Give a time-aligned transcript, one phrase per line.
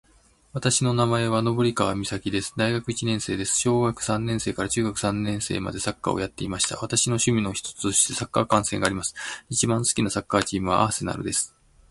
[0.53, 2.55] 私の名前は登川岬です。
[2.57, 3.59] 大学一年生です。
[3.59, 6.75] 小学三年生から中学三年生までサッカーをやっていました。
[6.81, 9.13] 私の趣味の一つとしてサッカー観戦があります。
[9.51, 11.55] 一番好きなサッカーチームは、アーセナルです。